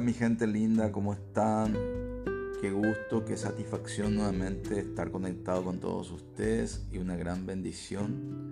Hola 0.00 0.06
mi 0.06 0.14
gente 0.14 0.46
linda, 0.46 0.90
¿cómo 0.92 1.12
están? 1.12 1.74
Qué 2.58 2.70
gusto, 2.70 3.22
qué 3.26 3.36
satisfacción 3.36 4.14
nuevamente 4.14 4.80
estar 4.80 5.10
conectado 5.10 5.62
con 5.62 5.78
todos 5.78 6.10
ustedes 6.10 6.86
y 6.90 6.96
una 6.96 7.16
gran 7.16 7.44
bendición 7.44 8.50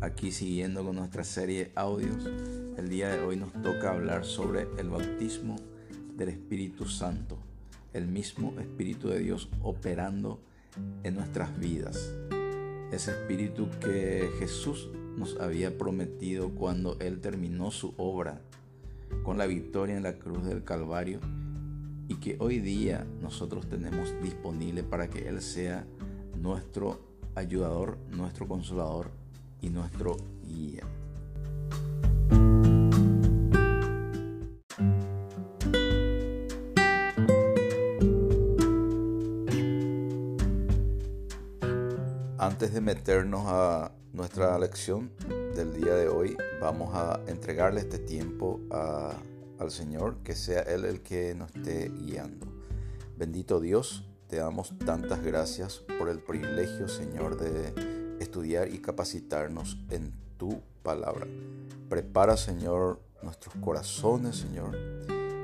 aquí 0.00 0.30
siguiendo 0.30 0.84
con 0.84 0.94
nuestra 0.94 1.24
serie 1.24 1.72
audios. 1.74 2.30
El 2.76 2.88
día 2.88 3.08
de 3.08 3.20
hoy 3.20 3.36
nos 3.36 3.52
toca 3.54 3.90
hablar 3.90 4.24
sobre 4.24 4.68
el 4.78 4.88
bautismo 4.88 5.56
del 6.16 6.28
Espíritu 6.28 6.84
Santo, 6.84 7.38
el 7.92 8.06
mismo 8.06 8.54
Espíritu 8.60 9.08
de 9.08 9.18
Dios 9.18 9.48
operando 9.64 10.38
en 11.02 11.16
nuestras 11.16 11.58
vidas. 11.58 12.14
Ese 12.92 13.10
Espíritu 13.10 13.68
que 13.80 14.30
Jesús 14.38 14.90
nos 15.16 15.40
había 15.40 15.76
prometido 15.76 16.50
cuando 16.50 16.96
Él 17.00 17.20
terminó 17.20 17.72
su 17.72 17.94
obra 17.96 18.42
con 19.22 19.38
la 19.38 19.46
victoria 19.46 19.96
en 19.96 20.02
la 20.02 20.14
cruz 20.14 20.44
del 20.44 20.64
Calvario 20.64 21.20
y 22.08 22.16
que 22.16 22.36
hoy 22.40 22.58
día 22.58 23.06
nosotros 23.20 23.68
tenemos 23.68 24.14
disponible 24.22 24.82
para 24.82 25.08
que 25.08 25.28
Él 25.28 25.42
sea 25.42 25.86
nuestro 26.40 26.98
ayudador, 27.34 27.98
nuestro 28.10 28.48
consolador 28.48 29.10
y 29.60 29.68
nuestro 29.70 30.16
guía. 30.42 30.84
Antes 42.38 42.72
de 42.72 42.80
meternos 42.80 43.42
a 43.46 43.92
nuestra 44.12 44.58
lección 44.58 45.10
del 45.58 45.74
día 45.74 45.94
de 45.94 46.06
hoy, 46.06 46.36
vamos 46.60 46.94
a 46.94 47.20
entregarle 47.26 47.80
este 47.80 47.98
tiempo 47.98 48.60
al 48.70 49.72
Señor, 49.72 50.18
que 50.22 50.36
sea 50.36 50.60
Él 50.60 50.84
el 50.84 51.02
que 51.02 51.34
nos 51.34 51.52
esté 51.52 51.88
guiando. 51.88 52.46
Bendito 53.16 53.58
Dios, 53.58 54.04
te 54.28 54.36
damos 54.36 54.72
tantas 54.78 55.20
gracias 55.20 55.82
por 55.98 56.10
el 56.10 56.20
privilegio, 56.20 56.86
Señor, 56.86 57.40
de 57.40 57.74
estudiar 58.20 58.72
y 58.72 58.78
capacitarnos 58.78 59.78
en 59.90 60.12
tu 60.36 60.62
palabra. 60.84 61.26
Prepara, 61.88 62.36
Señor, 62.36 63.00
nuestros 63.24 63.56
corazones, 63.56 64.36
Señor. 64.36 64.78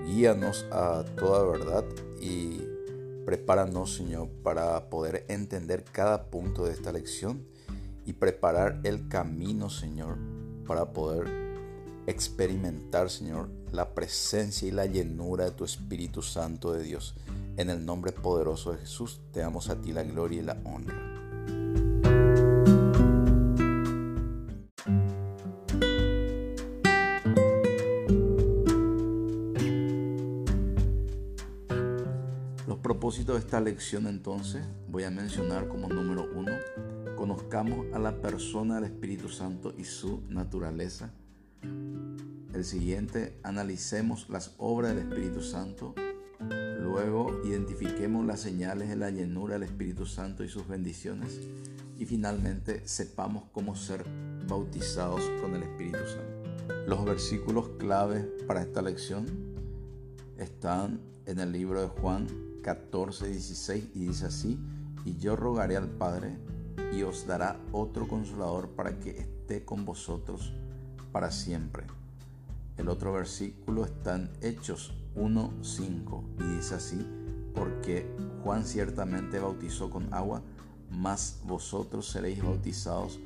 Guíanos 0.07 0.65
a 0.71 1.05
toda 1.17 1.45
verdad 1.45 1.85
y 2.21 2.63
prepáranos, 3.27 3.97
Señor, 3.97 4.29
para 4.45 4.91
poder 4.91 5.25
entender 5.27 5.83
cada 5.83 6.27
punto 6.31 6.67
de 6.67 6.73
esta 6.73 6.93
lección 6.93 7.53
y 8.05 8.15
preparar 8.15 8.81
el 8.85 9.09
camino, 9.09 9.71
Señor, 9.71 10.19
para 10.67 10.93
poder 10.93 11.45
experimentar, 12.07 13.11
Señor, 13.11 13.49
la 13.73 13.95
presencia 13.95 14.69
y 14.69 14.71
la 14.71 14.87
llenura 14.87 15.45
de 15.45 15.51
tu 15.53 15.65
Espíritu 15.65 16.23
Santo 16.23 16.73
de 16.73 16.83
Dios. 16.83 17.15
En 17.57 17.71
el 17.71 17.85
nombre 17.85 18.13
poderoso 18.13 18.73
de 18.73 18.79
Jesús, 18.79 19.21
te 19.33 19.41
damos 19.41 19.71
a 19.71 19.81
ti 19.81 19.93
la 19.93 20.03
gloria 20.03 20.41
y 20.41 20.45
la 20.45 20.61
honra. 20.65 21.11
Los 32.67 32.79
propósitos 32.79 33.37
de 33.37 33.41
esta 33.41 33.61
lección 33.61 34.07
entonces 34.07 34.65
voy 34.89 35.05
a 35.05 35.11
mencionar 35.11 35.69
como 35.69 35.89
número 35.89 36.29
uno 36.35 36.53
conozcamos 37.17 37.87
a 37.93 37.99
la 37.99 38.21
persona 38.21 38.77
del 38.77 38.85
Espíritu 38.85 39.29
Santo 39.29 39.75
y 39.77 39.85
su 39.85 40.23
naturaleza. 40.29 41.13
El 41.63 42.65
siguiente, 42.65 43.39
analicemos 43.43 44.29
las 44.29 44.55
obras 44.59 44.95
del 44.95 45.09
Espíritu 45.09 45.41
Santo. 45.41 45.95
Luego, 46.81 47.41
identifiquemos 47.45 48.25
las 48.27 48.41
señales 48.41 48.89
de 48.89 48.97
la 48.97 49.11
llenura 49.11 49.55
del 49.55 49.65
Espíritu 49.65 50.07
Santo 50.07 50.45
y 50.45 50.49
sus 50.49 50.69
bendiciones. 50.69 51.41
Y 51.99 52.07
finalmente, 52.07 52.83
sepamos 52.87 53.45
cómo 53.53 53.75
ser 53.75 54.05
bautizados 54.49 55.23
con 55.41 55.55
el 55.55 55.63
Espíritu 55.63 55.99
Santo. 55.99 56.45
Los 56.87 57.05
versículos 57.05 57.71
clave 57.79 58.21
para 58.47 58.63
esta 58.63 58.83
lección 58.83 59.27
están 60.39 61.01
en 61.27 61.39
el 61.39 61.53
libro 61.53 61.81
de 61.81 61.89
Juan 61.89 62.27
14, 62.63 63.29
16 63.29 63.89
y 63.95 64.07
dice 64.07 64.27
así, 64.27 64.59
y 65.05 65.17
yo 65.19 65.37
rogaré 65.37 65.77
al 65.77 65.89
Padre 65.89 66.37
y 66.93 67.03
os 67.03 67.27
dará 67.27 67.59
otro 67.73 68.07
consolador 68.09 68.71
para 68.71 68.99
que 68.99 69.11
esté 69.11 69.65
con 69.65 69.85
vosotros 69.85 70.53
para 71.13 71.31
siempre. 71.31 71.85
El 72.77 72.89
otro 72.89 73.13
versículo 73.13 73.85
está 73.85 74.17
en 74.17 74.31
Hechos 74.41 74.93
1.5 75.17 76.25
y 76.41 76.57
dice 76.57 76.75
así, 76.75 77.07
porque 77.55 78.07
Juan 78.43 78.65
ciertamente 78.65 79.39
bautizó 79.39 79.91
con 79.91 80.13
agua, 80.13 80.43
mas 80.91 81.41
vosotros 81.45 82.09
seréis 82.09 82.43
bautizados 82.43 83.21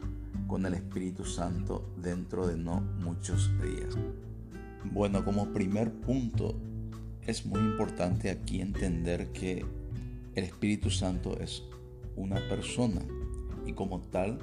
con 0.47 0.67
el 0.67 0.75
Espíritu 0.75 1.25
Santo 1.25 1.91
dentro 1.97 2.47
de 2.47 2.57
no 2.57 2.81
muchos 2.81 3.51
días. 3.63 3.97
Bueno, 4.85 5.25
como 5.25 5.53
primer 5.53 5.93
punto, 5.93 6.55
es 7.27 7.45
muy 7.45 7.61
importante 7.61 8.31
aquí 8.31 8.61
entender 8.61 9.33
que 9.33 9.65
el 10.35 10.45
Espíritu 10.45 10.91
Santo 10.91 11.39
es 11.41 11.63
una 12.17 12.37
persona 12.49 13.01
y 13.69 13.75
como 13.75 14.01
tal 14.01 14.39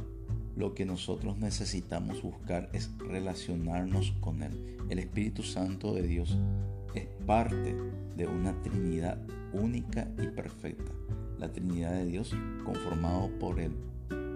lo 0.56 0.76
que 0.76 0.86
nosotros 0.86 1.38
necesitamos 1.38 2.22
buscar 2.22 2.70
es 2.74 2.92
relacionarnos 3.00 4.14
con 4.22 4.44
Él. 4.44 4.78
El 4.88 5.00
Espíritu 5.00 5.42
Santo 5.42 5.94
de 5.94 6.04
Dios 6.04 6.38
es 6.94 7.08
parte 7.26 7.76
de 8.16 8.28
una 8.28 8.62
Trinidad 8.62 9.20
única 9.52 10.08
y 10.22 10.28
perfecta. 10.28 10.92
La 11.40 11.52
Trinidad 11.52 11.92
de 11.92 12.06
Dios 12.06 12.34
conformado 12.64 13.30
por 13.40 13.60
el 13.60 13.74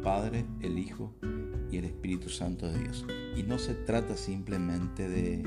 Padre, 0.04 0.44
el 0.62 0.80
Hijo 0.80 1.14
y 1.72 1.78
el 1.78 1.86
Espíritu 1.86 2.30
Santo 2.30 2.68
de 2.68 2.80
Dios. 2.80 3.06
Y 3.38 3.44
no 3.44 3.60
se 3.60 3.76
trata 3.76 4.18
simplemente 4.18 5.08
de, 5.08 5.44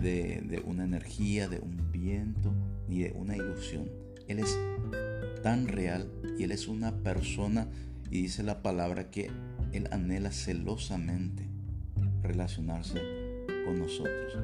de, 0.00 0.62
una 0.66 0.84
energía, 0.84 1.48
de 1.48 1.58
un 1.58 1.90
viento, 1.90 2.52
ni 2.86 2.98
de 2.98 3.12
una 3.12 3.34
ilusión. 3.34 3.88
Él 4.28 4.40
es 4.40 4.58
tan 5.42 5.66
real 5.68 6.08
y 6.38 6.44
Él 6.44 6.52
es 6.52 6.68
una 6.68 6.98
persona 6.98 7.68
y 8.12 8.20
dice 8.20 8.42
la 8.42 8.62
palabra 8.62 9.10
que 9.10 9.30
Él 9.72 9.88
anhela 9.90 10.32
celosamente 10.32 11.48
relacionarse 12.22 13.00
con 13.64 13.78
nosotros. 13.78 14.36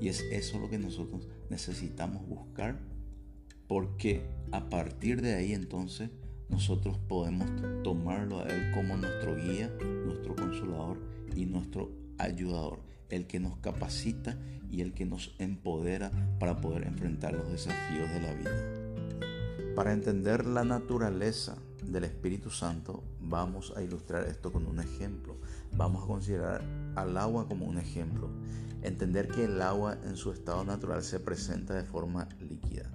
Y 0.00 0.08
es 0.08 0.22
eso 0.32 0.58
lo 0.58 0.68
que 0.68 0.78
nosotros 0.78 1.28
necesitamos 1.48 2.26
buscar 2.26 2.80
porque 3.68 4.26
a 4.50 4.68
partir 4.68 5.22
de 5.22 5.34
ahí 5.34 5.52
entonces 5.52 6.10
nosotros 6.48 6.98
podemos 6.98 7.48
tomarlo 7.84 8.40
a 8.40 8.48
Él 8.48 8.72
como 8.74 8.96
nuestro 8.96 9.36
guía, 9.36 9.72
nuestro 10.04 10.34
consolador 10.34 10.98
y 11.36 11.46
nuestro 11.46 11.92
ayudador, 12.18 12.80
el 13.08 13.28
que 13.28 13.38
nos 13.38 13.56
capacita 13.58 14.36
y 14.68 14.80
el 14.80 14.94
que 14.94 15.06
nos 15.06 15.32
empodera 15.38 16.10
para 16.40 16.60
poder 16.60 16.88
enfrentar 16.88 17.34
los 17.34 17.52
desafíos 17.52 18.10
de 18.10 18.20
la 18.20 18.34
vida. 18.34 19.74
Para 19.76 19.92
entender 19.92 20.44
la 20.44 20.64
naturaleza 20.64 21.56
del 21.92 22.04
Espíritu 22.04 22.50
Santo, 22.50 23.02
vamos 23.20 23.72
a 23.76 23.82
ilustrar 23.82 24.24
esto 24.24 24.52
con 24.52 24.66
un 24.66 24.80
ejemplo. 24.80 25.36
Vamos 25.76 26.04
a 26.04 26.06
considerar 26.06 26.62
al 26.94 27.16
agua 27.16 27.48
como 27.48 27.66
un 27.66 27.78
ejemplo. 27.78 28.28
Entender 28.82 29.28
que 29.28 29.44
el 29.44 29.60
agua 29.62 29.98
en 30.04 30.16
su 30.16 30.32
estado 30.32 30.64
natural 30.64 31.02
se 31.02 31.20
presenta 31.20 31.74
de 31.74 31.84
forma 31.84 32.28
líquida. 32.40 32.90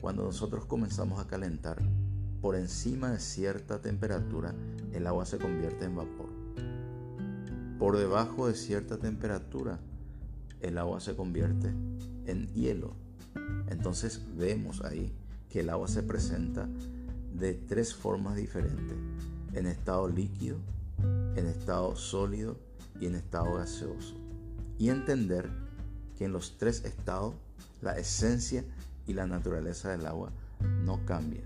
Cuando 0.00 0.24
nosotros 0.24 0.66
comenzamos 0.66 1.18
a 1.18 1.26
calentar, 1.26 1.78
por 2.40 2.56
encima 2.56 3.10
de 3.10 3.20
cierta 3.20 3.80
temperatura, 3.80 4.54
el 4.92 5.06
agua 5.06 5.24
se 5.24 5.38
convierte 5.38 5.86
en 5.86 5.96
vapor. 5.96 6.28
Por 7.78 7.96
debajo 7.96 8.48
de 8.48 8.54
cierta 8.54 8.98
temperatura, 8.98 9.80
el 10.60 10.78
agua 10.78 11.00
se 11.00 11.16
convierte 11.16 11.68
en 12.26 12.48
hielo. 12.54 12.96
Entonces 13.68 14.20
vemos 14.36 14.82
ahí 14.82 15.12
que 15.48 15.60
el 15.60 15.70
agua 15.70 15.88
se 15.88 16.02
presenta 16.02 16.68
de 17.34 17.54
tres 17.54 17.94
formas 17.94 18.36
diferentes, 18.36 18.96
en 19.52 19.66
estado 19.66 20.08
líquido, 20.08 20.56
en 21.36 21.46
estado 21.46 21.96
sólido 21.96 22.58
y 23.00 23.06
en 23.06 23.16
estado 23.16 23.54
gaseoso. 23.54 24.14
Y 24.78 24.88
entender 24.88 25.50
que 26.16 26.24
en 26.24 26.32
los 26.32 26.56
tres 26.56 26.84
estados 26.84 27.34
la 27.82 27.98
esencia 27.98 28.64
y 29.06 29.12
la 29.12 29.26
naturaleza 29.26 29.90
del 29.90 30.06
agua 30.06 30.32
no 30.84 31.04
cambian. 31.04 31.44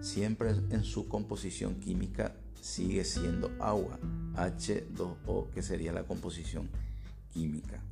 Siempre 0.00 0.50
en 0.70 0.84
su 0.84 1.08
composición 1.08 1.74
química 1.74 2.34
sigue 2.60 3.04
siendo 3.04 3.50
agua, 3.60 3.98
H2O, 4.34 5.50
que 5.50 5.62
sería 5.62 5.92
la 5.92 6.04
composición 6.04 6.68
química. 7.32 7.82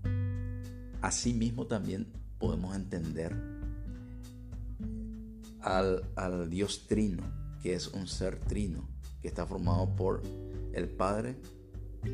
Asimismo 1.02 1.66
también 1.66 2.06
podemos 2.38 2.74
entender 2.74 3.57
al, 5.68 6.48
Dios 6.48 6.86
trino, 6.86 7.22
que 7.62 7.74
es 7.74 7.88
un 7.88 8.06
ser 8.06 8.38
trino, 8.40 8.88
que 9.20 9.28
está 9.28 9.46
formado 9.46 9.94
por 9.94 10.22
el 10.72 10.88
Padre, 10.88 11.36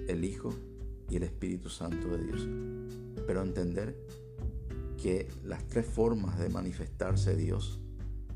el 0.08 0.24
Hijo 0.24 0.52
y 1.08 1.16
el 1.16 1.22
Espíritu 1.22 1.68
Santo 1.68 2.08
de 2.08 2.24
Dios. 2.24 2.48
Pero 3.26 3.42
entender 3.42 3.96
que 5.00 5.28
las 5.44 5.66
tres 5.68 5.86
formas 5.86 6.38
de 6.38 6.48
manifestarse 6.48 7.36
Dios 7.36 7.80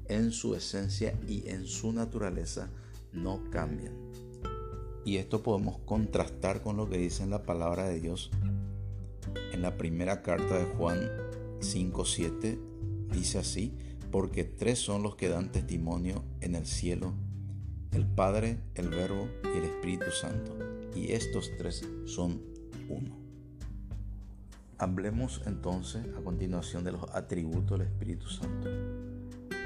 en 0.06 0.30
su 0.30 0.54
esencia 0.54 1.18
y 1.26 1.48
en 1.48 1.66
su 1.66 1.92
naturaleza 1.92 2.70
no 3.12 3.42
cambian. 3.50 3.94
Y 5.04 5.16
esto 5.16 5.42
podemos 5.42 5.78
contrastar 5.78 6.62
con 6.62 6.76
lo 6.76 6.88
que 6.88 6.98
dice 6.98 7.22
en 7.22 7.30
la 7.30 7.42
palabra 7.42 7.88
de 7.88 8.00
Dios 8.00 8.30
en 9.52 9.62
la 9.62 9.76
primera 9.76 10.22
carta 10.22 10.58
de 10.58 10.64
Juan 10.64 11.00
5.7. 11.60 12.58
Dice 13.10 13.38
así, 13.38 13.74
porque 14.10 14.44
tres 14.44 14.78
son 14.78 15.02
los 15.02 15.16
que 15.16 15.28
dan 15.28 15.52
testimonio 15.52 16.24
en 16.40 16.54
el 16.54 16.66
cielo, 16.66 17.12
el 17.92 18.06
Padre, 18.06 18.58
el 18.74 18.88
Verbo 18.88 19.28
y 19.44 19.58
el 19.58 19.64
Espíritu 19.64 20.10
Santo. 20.10 20.56
Y 20.94 21.12
estos 21.12 21.50
tres 21.58 21.86
son 22.06 22.40
uno. 22.88 23.16
Hablemos 24.78 25.42
entonces 25.46 26.06
a 26.16 26.22
continuación 26.22 26.84
de 26.84 26.92
los 26.92 27.02
atributos 27.14 27.78
del 27.78 27.88
Espíritu 27.88 28.28
Santo. 28.28 28.68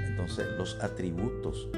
Entonces 0.05 0.47
los 0.57 0.75
atributos 0.81 1.69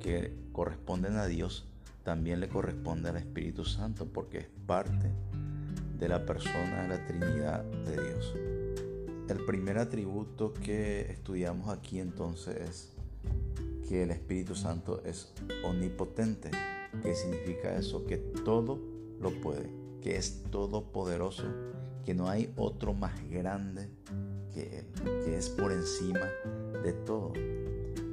que 0.00 0.34
corresponden 0.52 1.16
a 1.16 1.26
Dios 1.26 1.66
también 2.04 2.40
le 2.40 2.48
corresponden 2.48 3.16
al 3.16 3.22
Espíritu 3.22 3.64
Santo 3.64 4.06
porque 4.06 4.38
es 4.38 4.48
parte 4.66 5.10
de 5.98 6.08
la 6.08 6.26
persona 6.26 6.82
de 6.82 6.88
la 6.88 7.06
Trinidad 7.06 7.62
de 7.62 7.92
Dios. 7.92 8.51
El 9.28 9.44
primer 9.46 9.78
atributo 9.78 10.52
que 10.52 11.12
estudiamos 11.12 11.68
aquí 11.68 12.00
entonces 12.00 12.56
es 12.56 12.92
que 13.88 14.02
el 14.02 14.10
Espíritu 14.10 14.54
Santo 14.54 15.02
es 15.04 15.32
omnipotente. 15.64 16.50
¿Qué 17.02 17.14
significa 17.14 17.76
eso? 17.76 18.04
Que 18.04 18.18
todo 18.18 18.78
lo 19.20 19.30
puede, 19.40 19.70
que 20.02 20.16
es 20.16 20.42
todopoderoso, 20.50 21.44
que 22.04 22.14
no 22.14 22.28
hay 22.28 22.52
otro 22.56 22.94
más 22.94 23.12
grande 23.30 23.88
que 24.52 24.80
Él, 24.80 24.86
que 25.24 25.36
es 25.36 25.48
por 25.48 25.72
encima 25.72 26.28
de 26.82 26.92
todo. 26.92 27.32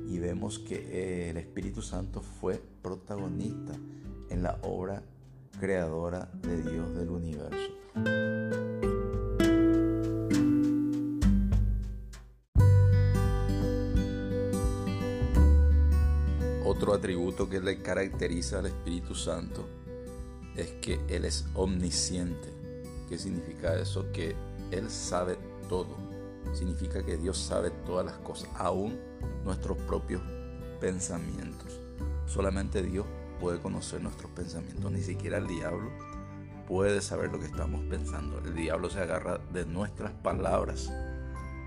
Y 0.07 0.19
vemos 0.19 0.59
que 0.59 1.29
el 1.29 1.38
Espíritu 1.38 1.81
Santo 1.81 2.21
fue 2.21 2.62
protagonista 2.81 3.73
en 4.29 4.44
la 4.44 4.59
obra 4.63 5.03
creadora 5.59 6.31
de 6.41 6.62
Dios 6.62 6.95
del 6.95 7.09
universo. 7.09 8.58
Otro 16.79 16.93
atributo 16.93 17.49
que 17.49 17.59
le 17.59 17.81
caracteriza 17.81 18.59
al 18.59 18.67
Espíritu 18.67 19.13
Santo 19.13 19.67
es 20.55 20.71
que 20.81 20.97
Él 21.09 21.25
es 21.25 21.45
omnisciente. 21.53 22.53
¿Qué 23.09 23.17
significa 23.17 23.75
eso? 23.75 24.09
Que 24.13 24.33
Él 24.71 24.89
sabe 24.89 25.37
todo. 25.67 25.97
Significa 26.53 27.03
que 27.03 27.17
Dios 27.17 27.37
sabe 27.37 27.71
todas 27.85 28.05
las 28.05 28.15
cosas, 28.19 28.49
aún 28.55 28.97
nuestros 29.43 29.77
propios 29.79 30.21
pensamientos. 30.79 31.81
Solamente 32.25 32.81
Dios 32.81 33.05
puede 33.41 33.59
conocer 33.59 34.01
nuestros 34.01 34.31
pensamientos, 34.31 34.89
ni 34.89 35.01
siquiera 35.01 35.39
el 35.39 35.47
diablo 35.47 35.91
puede 36.65 37.01
saber 37.01 37.29
lo 37.29 37.41
que 37.41 37.47
estamos 37.47 37.81
pensando. 37.89 38.37
El 38.37 38.55
diablo 38.55 38.89
se 38.89 39.01
agarra 39.01 39.39
de 39.51 39.65
nuestras 39.65 40.13
palabras 40.13 40.89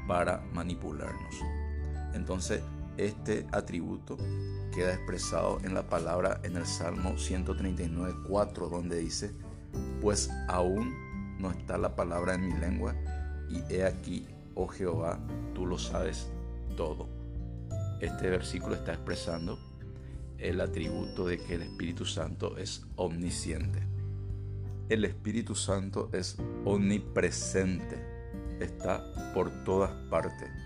para 0.09 0.39
manipularnos. 0.55 1.35
Entonces, 2.15 2.63
este 2.97 3.47
atributo 3.53 4.17
queda 4.73 4.95
expresado 4.95 5.61
en 5.63 5.75
la 5.75 5.89
palabra 5.89 6.41
en 6.43 6.57
el 6.57 6.67
Salmo 6.67 7.19
139, 7.19 8.15
4, 8.29 8.69
donde 8.69 8.99
dice, 8.99 9.33
pues 10.01 10.31
aún 10.49 10.95
no 11.39 11.51
está 11.51 11.79
la 11.79 11.95
palabra 11.95 12.35
en 12.35 12.47
mi 12.47 12.59
lengua, 12.59 12.95
y 13.49 13.63
he 13.73 13.85
aquí, 13.85 14.27
oh 14.55 14.69
Jehová, 14.69 15.19
tú 15.55 15.67
lo 15.67 15.79
sabes 15.79 16.31
todo. 16.77 17.09
Este 18.01 18.31
versículo 18.31 18.75
está 18.75 18.95
expresando 18.95 19.59
el 20.39 20.61
atributo 20.61 21.27
de 21.27 21.39
que 21.39 21.55
el 21.55 21.63
Espíritu 21.63 22.05
Santo 22.05 22.57
es 22.57 22.85
omnisciente. 22.97 23.87
El 24.89 25.05
Espíritu 25.05 25.55
Santo 25.55 26.11
es 26.13 26.37
omnipresente, 26.65 27.97
está 28.61 29.05
por 29.35 29.51
todas 29.65 29.93
partes. 30.11 30.62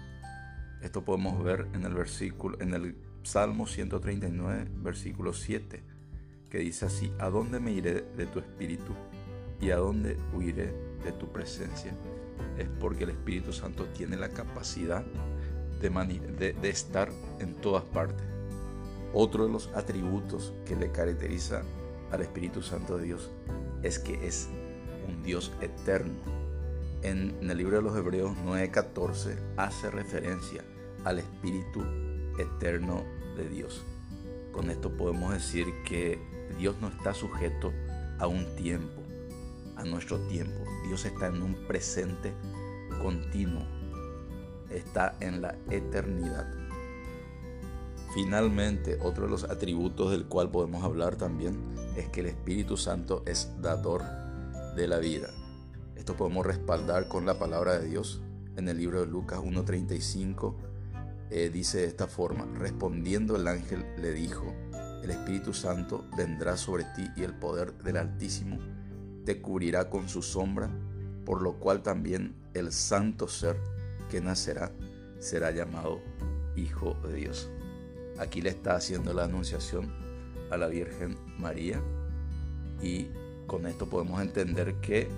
Esto 0.87 1.03
podemos 1.03 1.43
ver 1.43 1.67
en 1.75 1.85
el 1.85 1.95
versículo 1.95 2.61
en 2.61 2.73
el 2.73 2.95
Salmo 3.25 3.67
139, 3.67 4.69
versículo 4.85 5.33
7, 5.33 5.83
que 6.49 6.59
dice 6.59 6.87
así: 6.87 7.13
¿A 7.19 7.29
dónde 7.29 7.59
me 7.59 7.73
iré 7.73 8.03
de 8.17 8.27
tu 8.27 8.39
espíritu 8.39 8.95
y 9.61 9.71
a 9.71 9.79
dónde 9.79 10.17
huiré 10.33 10.73
de 11.03 11.11
tu 11.11 11.33
presencia? 11.33 11.93
Es 12.57 12.69
porque 12.79 13.03
el 13.03 13.11
Espíritu 13.11 13.53
Santo 13.53 13.87
tiene 13.97 14.17
la 14.17 14.29
capacidad 14.29 15.05
de, 15.81 16.55
estar 16.63 17.11
en 17.41 17.55
todas 17.57 17.83
partes. 17.83 18.25
Otro 19.13 19.45
de 19.45 19.53
los 19.53 19.67
atributos 19.75 20.55
que 20.67 20.77
le 20.77 20.93
caracteriza 20.93 21.65
al 22.13 22.21
Espíritu 22.21 22.63
Santo 22.63 22.97
de 22.97 23.07
Dios 23.07 23.33
es 23.83 23.99
que 23.99 24.25
es 24.25 24.49
un 25.09 25.25
Dios 25.25 25.51
eterno. 25.61 26.15
En, 27.03 27.35
el 27.41 27.59
libro 27.59 27.77
de 27.77 27.83
los 27.83 27.97
Hebreos 27.97 28.37
9:14 28.45 29.37
hace 29.57 29.91
referencia 29.91 30.63
al 31.07 31.21
Espíritu 31.21 31.85
eterno 32.37 33.05
de 33.37 33.49
Dios. 33.49 33.83
Con 34.53 34.71
esto 34.71 34.91
podemos 34.91 35.33
decir 35.33 35.67
que 35.85 36.19
Dios 36.59 36.77
no 36.81 36.89
está 36.89 37.15
sujeto 37.15 37.73
a 38.19 38.27
un 38.27 38.45
tiempo, 38.57 39.03
a 39.77 39.85
nuestro 39.85 40.19
tiempo. 40.27 40.65
Dios 40.87 41.05
está 41.05 41.29
en 41.29 41.43
un 41.43 41.55
presente 41.69 42.33
continuo, 43.01 43.63
está 44.69 45.17
en 45.21 45.43
la 45.43 45.57
eternidad. 45.71 46.53
Finalmente, 48.13 48.99
otro 49.01 49.27
de 49.27 49.31
los 49.31 49.45
atributos 49.45 50.11
del 50.11 50.27
cual 50.27 50.51
podemos 50.51 50.83
hablar 50.83 51.17
también 51.17 51.57
es 51.97 52.09
que 52.09 52.21
el 52.21 52.27
Espíritu 52.27 52.77
Santo 52.77 53.23
es 53.27 53.53
dador 53.61 54.03
de 54.75 54.89
la 54.89 54.99
vida. 54.99 55.29
Esto 55.95 56.17
podemos 56.17 56.45
respaldar 56.45 57.07
con 57.07 57.27
la 57.27 57.39
palabra 57.39 57.79
de 57.79 57.87
Dios. 57.87 58.23
En 58.57 58.69
el 58.69 58.79
libro 58.79 59.01
de 59.01 59.07
Lucas 59.07 59.39
1.35 59.41 60.55
eh, 61.31 61.51
dice 61.53 61.79
de 61.79 61.87
esta 61.87 62.07
forma, 62.07 62.47
respondiendo 62.59 63.37
el 63.37 63.49
ángel 63.49 63.85
le 63.99 64.13
dijo, 64.13 64.55
el 65.03 65.11
Espíritu 65.11 65.53
Santo 65.53 66.05
vendrá 66.17 66.57
sobre 66.57 66.85
ti 66.97 67.07
y 67.17 67.23
el 67.23 67.35
poder 67.35 67.73
del 67.79 67.97
Altísimo 67.97 68.59
te 69.25 69.41
cubrirá 69.41 69.91
con 69.91 70.09
su 70.09 70.23
sombra, 70.23 70.71
por 71.25 71.43
lo 71.43 71.59
cual 71.59 71.83
también 71.83 72.35
el 72.55 72.73
santo 72.73 73.29
ser 73.29 73.57
que 74.11 74.21
nacerá 74.21 74.73
será 75.19 75.51
llamado 75.51 76.01
Hijo 76.55 76.95
de 77.07 77.15
Dios. 77.15 77.51
Aquí 78.19 78.41
le 78.41 78.51
está 78.51 78.77
haciendo 78.77 79.13
la 79.13 79.25
anunciación 79.25 79.93
a 80.51 80.57
la 80.57 80.69
Virgen 80.69 81.19
María 81.39 81.83
y 82.81 83.09
con 83.47 83.67
esto 83.67 83.87
podemos 83.89 84.21
entender 84.21 84.75
que 84.77 85.09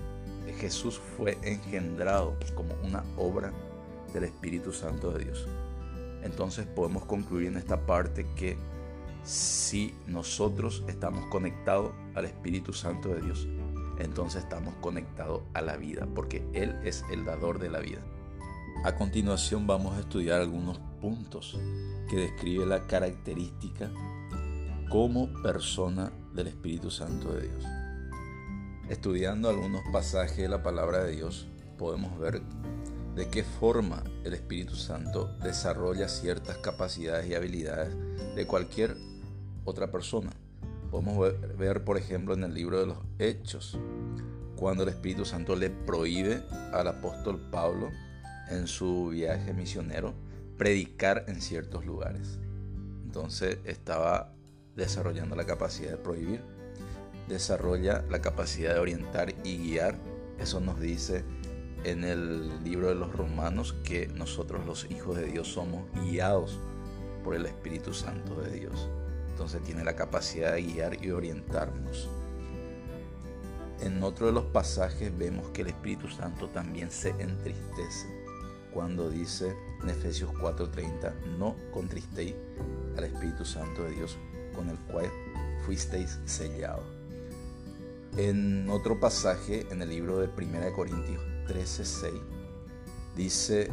Jesús 0.57 0.99
fue 1.17 1.37
engendrado 1.43 2.35
como 2.55 2.73
una 2.83 3.03
obra 3.17 3.53
del 4.13 4.23
Espíritu 4.25 4.71
Santo 4.71 5.11
de 5.11 5.25
Dios. 5.25 5.47
Entonces 6.23 6.65
podemos 6.65 7.05
concluir 7.05 7.47
en 7.47 7.57
esta 7.57 7.85
parte 7.85 8.25
que 8.35 8.57
si 9.23 9.93
nosotros 10.07 10.83
estamos 10.87 11.25
conectados 11.27 11.91
al 12.15 12.25
Espíritu 12.25 12.73
Santo 12.73 13.09
de 13.09 13.21
Dios, 13.21 13.47
entonces 13.99 14.43
estamos 14.43 14.73
conectados 14.75 15.41
a 15.53 15.61
la 15.61 15.77
vida, 15.77 16.07
porque 16.15 16.43
Él 16.53 16.75
es 16.83 17.03
el 17.11 17.25
dador 17.25 17.59
de 17.59 17.69
la 17.69 17.79
vida. 17.79 18.01
A 18.85 18.95
continuación 18.95 19.67
vamos 19.67 19.97
a 19.97 19.99
estudiar 19.99 20.39
algunos 20.39 20.79
puntos 21.01 21.59
que 22.09 22.15
describe 22.15 22.65
la 22.65 22.87
característica 22.87 23.91
como 24.89 25.31
persona 25.43 26.11
del 26.33 26.47
Espíritu 26.47 26.89
Santo 26.89 27.33
de 27.33 27.49
Dios. 27.49 27.65
Estudiando 28.89 29.49
algunos 29.49 29.81
pasajes 29.91 30.37
de 30.37 30.47
la 30.47 30.63
palabra 30.63 31.03
de 31.03 31.11
Dios, 31.11 31.47
podemos 31.77 32.17
ver 32.17 32.41
de 33.15 33.27
qué 33.29 33.43
forma 33.43 34.03
el 34.23 34.33
Espíritu 34.33 34.75
Santo 34.75 35.35
desarrolla 35.43 36.07
ciertas 36.07 36.57
capacidades 36.57 37.27
y 37.27 37.35
habilidades 37.35 37.95
de 38.35 38.47
cualquier 38.47 38.95
otra 39.65 39.91
persona. 39.91 40.31
Podemos 40.91 41.33
ver, 41.57 41.83
por 41.83 41.97
ejemplo, 41.97 42.33
en 42.33 42.43
el 42.43 42.53
libro 42.53 42.79
de 42.79 42.87
los 42.87 42.97
Hechos, 43.19 43.77
cuando 44.55 44.83
el 44.83 44.89
Espíritu 44.89 45.25
Santo 45.25 45.55
le 45.55 45.69
prohíbe 45.69 46.43
al 46.73 46.87
apóstol 46.87 47.39
Pablo 47.51 47.89
en 48.49 48.67
su 48.67 49.09
viaje 49.09 49.53
misionero 49.53 50.13
predicar 50.57 51.25
en 51.27 51.41
ciertos 51.41 51.85
lugares. 51.85 52.39
Entonces 53.05 53.59
estaba 53.63 54.33
desarrollando 54.75 55.35
la 55.35 55.45
capacidad 55.45 55.91
de 55.91 55.97
prohibir, 55.97 56.41
desarrolla 57.27 58.03
la 58.09 58.21
capacidad 58.21 58.73
de 58.73 58.79
orientar 58.79 59.33
y 59.43 59.57
guiar. 59.57 59.95
Eso 60.39 60.59
nos 60.59 60.79
dice 60.79 61.23
en 61.83 62.03
el 62.03 62.63
libro 62.63 62.89
de 62.89 62.95
los 62.95 63.11
romanos 63.13 63.73
que 63.83 64.07
nosotros 64.07 64.65
los 64.65 64.89
hijos 64.89 65.15
de 65.15 65.25
Dios 65.25 65.47
somos 65.47 65.83
guiados 65.93 66.59
por 67.23 67.35
el 67.35 67.45
Espíritu 67.45 67.93
Santo 67.93 68.35
de 68.35 68.51
Dios. 68.51 68.89
Entonces 69.29 69.61
tiene 69.63 69.83
la 69.83 69.95
capacidad 69.95 70.53
de 70.53 70.63
guiar 70.63 71.03
y 71.03 71.11
orientarnos. 71.11 72.09
En 73.81 74.03
otro 74.03 74.27
de 74.27 74.33
los 74.33 74.45
pasajes 74.45 75.17
vemos 75.17 75.47
que 75.49 75.61
el 75.61 75.67
Espíritu 75.67 76.09
Santo 76.09 76.49
también 76.49 76.91
se 76.91 77.11
entristece 77.11 78.07
cuando 78.73 79.09
dice 79.09 79.55
en 79.81 79.89
Efesios 79.89 80.31
4:30, 80.33 81.13
no 81.37 81.55
contristéis 81.71 82.35
al 82.97 83.05
Espíritu 83.05 83.45
Santo 83.45 83.83
de 83.83 83.91
Dios 83.91 84.17
con 84.53 84.69
el 84.69 84.77
cual 84.91 85.09
fuisteis 85.65 86.19
sellados. 86.25 86.85
En 88.17 88.69
otro 88.69 88.99
pasaje 88.99 89.65
en 89.71 89.81
el 89.81 89.89
libro 89.89 90.19
de 90.19 90.27
1 90.27 90.73
Corintios 90.73 91.28
13:6 91.49 92.13
dice 93.15 93.71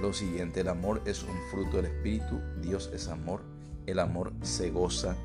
lo 0.00 0.12
siguiente, 0.12 0.60
el 0.60 0.68
amor 0.68 1.02
es 1.06 1.24
un 1.24 1.36
fruto 1.50 1.78
del 1.78 1.86
Espíritu, 1.86 2.40
Dios 2.62 2.90
es 2.94 3.08
amor, 3.08 3.42
el 3.86 3.98
amor 3.98 4.32
se 4.42 4.70
goza 4.70 5.16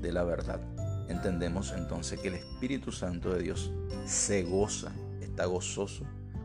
de 0.00 0.12
la 0.12 0.24
verdad. 0.24 0.60
Entendemos 1.08 1.74
entonces 1.76 2.18
que 2.18 2.28
el 2.28 2.34
Espíritu 2.34 2.90
Santo 2.90 3.34
de 3.34 3.42
Dios 3.42 3.70
se 4.06 4.44
goza, 4.44 4.92
está 5.20 5.44
gozoso 5.44 6.04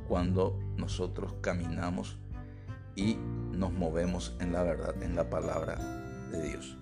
cuando 0.09 0.59
nosotros 0.75 1.35
caminamos 1.39 2.17
y 2.95 3.15
nos 3.51 3.71
movemos 3.71 4.35
en 4.41 4.51
la 4.51 4.63
verdad, 4.63 5.01
en 5.01 5.15
la 5.15 5.29
palabra 5.29 5.77
de 6.31 6.49
Dios. 6.49 6.77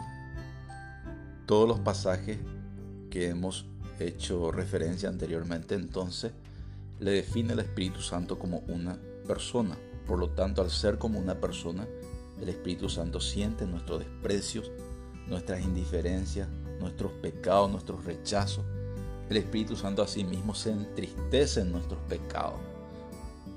Todos 1.46 1.68
los 1.68 1.80
pasajes 1.80 2.40
que 3.12 3.30
hemos 3.30 3.68
hecho 4.00 4.52
referencia 4.52 5.10
anteriormente 5.10 5.76
entonces 5.76 6.32
le 7.00 7.12
define 7.12 7.54
el 7.54 7.60
Espíritu 7.60 8.02
Santo 8.02 8.40
como 8.40 8.60
una 8.68 8.98
persona. 9.28 9.78
Por 10.08 10.20
lo 10.20 10.30
tanto, 10.30 10.62
al 10.62 10.70
ser 10.70 10.98
como 10.98 11.20
una 11.20 11.40
persona, 11.40 11.88
el 12.42 12.50
Espíritu 12.50 12.90
Santo 12.90 13.20
siente 13.20 13.66
nuestros 13.66 14.00
desprecios, 14.00 14.72
nuestras 15.28 15.62
indiferencias, 15.62 16.48
nuestros 16.80 17.12
pecados, 17.14 17.72
nuestros 17.72 18.06
rechazos. 18.06 18.64
El 19.30 19.38
Espíritu 19.38 19.76
Santo 19.76 20.04
asimismo 20.04 20.54
se 20.54 20.72
entristece 20.72 21.62
en 21.62 21.72
nuestros 21.72 22.00
pecados 22.08 22.60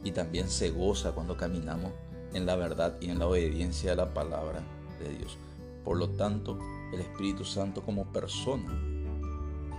y 0.03 0.13
también 0.13 0.49
se 0.49 0.71
goza 0.71 1.13
cuando 1.13 1.37
caminamos 1.37 1.93
en 2.33 2.47
la 2.47 2.57
verdad 2.57 2.97
y 3.01 3.11
en 3.11 3.19
la 3.19 3.27
obediencia 3.27 3.93
a 3.93 3.97
la 3.97 4.15
palabra 4.15 4.63
de 4.99 5.17
Dios. 5.17 5.37
Por 5.85 5.99
lo 5.99 6.11
tanto, 6.11 6.59
el 6.93 7.01
Espíritu 7.01 7.45
Santo 7.45 7.83
como 7.83 8.11
persona, 8.13 8.73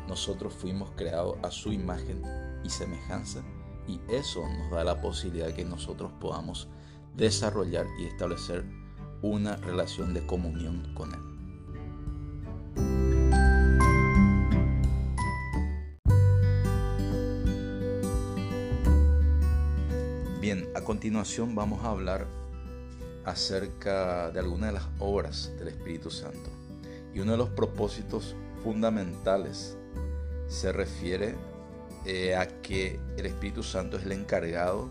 nosotros 0.08 0.54
fuimos 0.54 0.92
creados 0.96 1.38
a 1.44 1.52
su 1.52 1.72
imagen 1.72 2.22
y 2.64 2.70
semejanza 2.70 3.44
y 3.90 4.00
eso 4.08 4.48
nos 4.48 4.70
da 4.70 4.84
la 4.84 5.02
posibilidad 5.02 5.48
de 5.48 5.56
que 5.56 5.66
nosotros 5.66 6.12
podamos 6.20 6.68
desarrollar 7.16 7.88
y 8.00 8.06
establecer 8.06 8.64
una 9.22 9.56
relación 9.58 10.14
de 10.14 10.26
comunión 10.26 10.94
con 10.94 11.14
Él. 11.14 11.20
Bien, 20.40 20.70
a 20.76 20.82
continuación 20.82 21.56
vamos 21.56 21.84
a 21.84 21.90
hablar 21.90 22.28
acerca 23.26 24.32
de 24.32 24.40
algunas 24.40 24.70
de 24.70 24.74
las 24.74 24.88
obras 25.00 25.52
del 25.58 25.70
Espíritu 25.70 26.12
Santo. 26.12 26.50
Y 27.14 27.20
uno 27.20 27.32
de 27.34 27.38
los 27.40 27.50
propósitos 27.50 28.36
fundamentales 28.64 29.78
se 30.48 30.72
refiere 30.72 31.36
eh, 32.06 32.36
a 32.36 32.48
que 32.62 33.00
el 33.18 33.26
Espíritu 33.26 33.64
Santo 33.64 33.98
es 33.98 34.06
el 34.06 34.12
encargado 34.12 34.90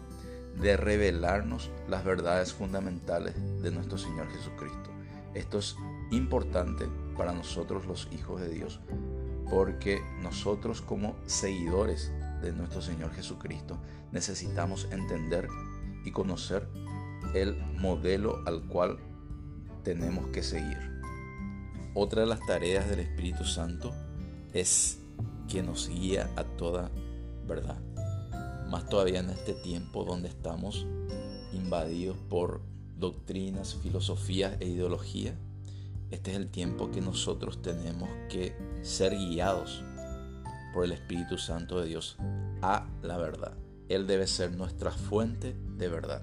de 0.60 0.76
revelarnos 0.76 1.70
las 1.88 2.04
verdades 2.04 2.52
fundamentales 2.52 3.34
de 3.62 3.70
nuestro 3.70 3.98
Señor 3.98 4.28
Jesucristo. 4.30 4.90
Esto 5.34 5.58
es 5.58 5.76
importante 6.10 6.86
para 7.16 7.32
nosotros 7.32 7.86
los 7.86 8.08
hijos 8.12 8.40
de 8.40 8.48
Dios, 8.48 8.80
porque 9.50 10.00
nosotros 10.22 10.80
como 10.80 11.16
seguidores 11.26 12.12
de 12.42 12.52
nuestro 12.52 12.80
Señor 12.80 13.12
Jesucristo, 13.12 13.78
necesitamos 14.12 14.88
entender 14.90 15.48
y 16.04 16.10
conocer 16.10 16.68
el 17.34 17.56
modelo 17.76 18.42
al 18.46 18.62
cual 18.66 18.98
tenemos 19.82 20.28
que 20.28 20.42
seguir. 20.42 20.78
Otra 21.94 22.22
de 22.22 22.28
las 22.28 22.40
tareas 22.46 22.88
del 22.88 23.00
Espíritu 23.00 23.44
Santo 23.44 23.92
es 24.52 25.00
que 25.48 25.62
nos 25.62 25.88
guía 25.88 26.30
a 26.36 26.44
toda 26.44 26.90
verdad. 27.46 27.80
Más 28.68 28.88
todavía 28.88 29.20
en 29.20 29.30
este 29.30 29.54
tiempo 29.54 30.04
donde 30.04 30.28
estamos 30.28 30.86
invadidos 31.52 32.16
por 32.28 32.60
doctrinas, 32.96 33.74
filosofías 33.74 34.56
e 34.60 34.68
ideologías. 34.68 35.34
Este 36.10 36.30
es 36.32 36.36
el 36.36 36.48
tiempo 36.48 36.90
que 36.90 37.00
nosotros 37.00 37.62
tenemos 37.62 38.08
que 38.28 38.56
ser 38.82 39.14
guiados 39.16 39.82
por 40.72 40.84
el 40.84 40.92
Espíritu 40.92 41.38
Santo 41.38 41.80
de 41.80 41.88
Dios 41.88 42.16
a 42.62 42.86
la 43.02 43.16
verdad. 43.16 43.54
Él 43.88 44.06
debe 44.06 44.26
ser 44.26 44.52
nuestra 44.52 44.90
fuente 44.90 45.56
de 45.76 45.88
verdad. 45.88 46.22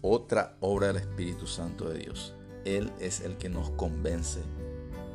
Otra 0.00 0.56
obra 0.60 0.88
del 0.88 0.96
Espíritu 0.96 1.46
Santo 1.46 1.88
de 1.88 1.98
Dios. 1.98 2.34
Él 2.64 2.90
es 2.98 3.20
el 3.20 3.36
que 3.36 3.48
nos 3.48 3.70
convence 3.70 4.40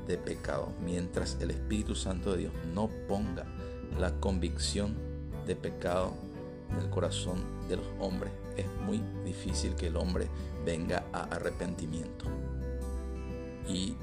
de 0.08 0.18
pecado. 0.18 0.74
Mientras 0.84 1.38
el 1.40 1.52
Espíritu 1.52 1.96
Santo 1.96 2.34
de 2.34 2.40
Dios 2.40 2.54
no 2.74 2.90
ponga 3.08 3.46
la 4.00 4.12
convicción 4.20 4.96
de 5.46 5.56
pecado 5.56 6.14
en 6.72 6.80
el 6.80 6.90
corazón 6.90 7.44
de 7.68 7.78
los 7.78 7.86
hombres, 8.00 8.32
es 8.58 8.66
muy 8.86 9.02
difícil 9.26 9.76
que 9.76 9.88
el 9.88 9.96
hombre 9.96 10.28
venga 10.66 11.06
a 11.14 11.24
arrepentimiento. 11.24 12.26
Y 13.68 13.96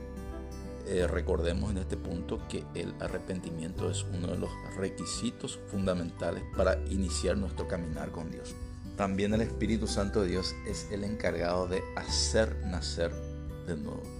eh, 0.86 1.06
recordemos 1.06 1.70
en 1.70 1.78
este 1.78 1.96
punto 1.96 2.40
que 2.48 2.64
el 2.74 2.94
arrepentimiento 3.00 3.90
es 3.90 4.04
uno 4.12 4.28
de 4.28 4.38
los 4.38 4.50
requisitos 4.76 5.58
fundamentales 5.70 6.42
para 6.56 6.78
iniciar 6.86 7.36
nuestro 7.36 7.68
caminar 7.68 8.10
con 8.10 8.30
Dios. 8.30 8.54
También 8.96 9.32
el 9.32 9.40
Espíritu 9.40 9.86
Santo 9.86 10.22
de 10.22 10.28
Dios 10.28 10.54
es 10.66 10.88
el 10.90 11.04
encargado 11.04 11.66
de 11.66 11.82
hacer 11.96 12.56
nacer 12.66 13.12
de 13.66 13.76
nuevo. 13.76 14.19